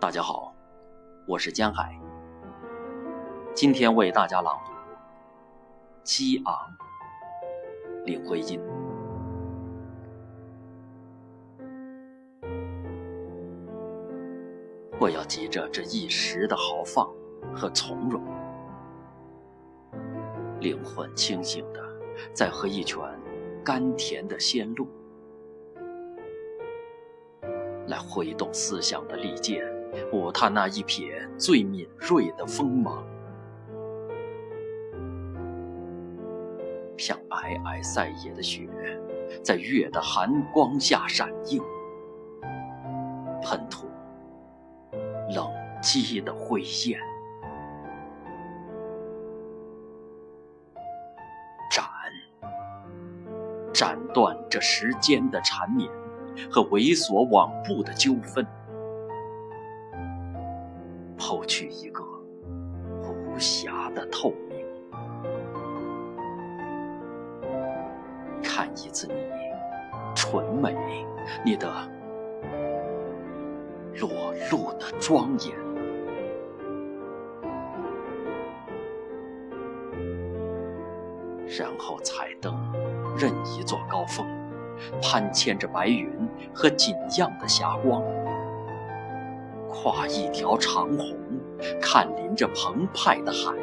[0.00, 0.54] 大家好，
[1.26, 1.92] 我是江海。
[3.52, 4.70] 今天为大家朗读
[6.04, 6.54] 《激昂》，
[8.04, 8.60] 林徽因。
[15.00, 17.12] 我要急着这一时的豪放
[17.52, 18.22] 和从容，
[20.60, 21.82] 灵魂清醒的
[22.32, 23.02] 在喝一泉
[23.64, 24.86] 甘甜的仙露，
[27.88, 29.60] 来挥动思想的利剑，
[30.12, 33.04] 舞踏那一撇最敏锐的锋芒，
[36.96, 38.68] 像皑皑塞野的雪，
[39.42, 41.62] 在月的寒光下闪映，
[43.42, 43.86] 喷吐。
[45.34, 45.46] 冷
[45.82, 46.98] 寂的灰焰，
[51.70, 51.84] 斩，
[53.74, 55.86] 斩断这时间的缠绵
[56.50, 58.44] 和猥琐往步的纠纷，
[61.28, 62.02] 抛去一个
[63.02, 64.64] 无瑕的透明，
[68.42, 69.14] 看一次你
[70.16, 70.74] 纯美，
[71.44, 71.70] 你的。
[74.00, 74.08] 裸
[74.50, 75.54] 露的庄严，
[81.58, 82.56] 然后彩灯
[83.18, 84.26] 任一座高峰，
[85.02, 86.10] 攀牵着白云
[86.54, 88.02] 和锦样的霞光，
[89.80, 91.16] 跨一条长虹，
[91.80, 93.54] 看临着澎湃的海，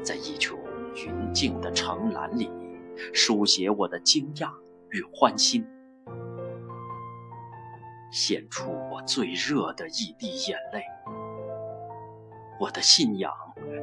[0.00, 0.56] 在一穹
[0.94, 2.48] 云静的城栏里，
[3.12, 4.48] 书写我的惊讶
[4.90, 5.66] 与欢欣。
[8.12, 10.84] 献出我最热的一滴眼泪，
[12.60, 13.32] 我的信仰、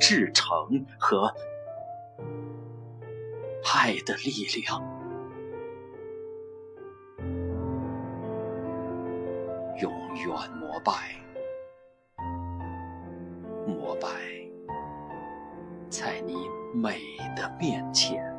[0.00, 1.32] 至诚和
[3.72, 4.82] 爱的力量，
[9.84, 10.26] 永远
[10.58, 10.92] 膜拜，
[13.66, 14.08] 膜拜
[15.90, 16.34] 在你
[16.72, 17.02] 美
[17.36, 18.33] 的面前。